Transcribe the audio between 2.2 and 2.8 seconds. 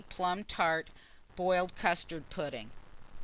pudding.